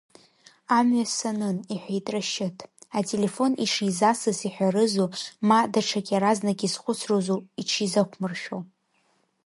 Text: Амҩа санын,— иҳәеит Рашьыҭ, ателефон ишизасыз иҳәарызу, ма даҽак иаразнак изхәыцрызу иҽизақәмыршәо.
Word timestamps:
Амҩа 0.77 1.05
санын,— 1.15 1.57
иҳәеит 1.73 2.05
Рашьыҭ, 2.13 2.57
ателефон 2.97 3.51
ишизасыз 3.65 4.39
иҳәарызу, 4.47 5.07
ма 5.47 5.59
даҽак 5.73 6.07
иаразнак 6.11 6.59
изхәыцрызу 6.67 7.39
иҽизақәмыршәо. 7.61 8.57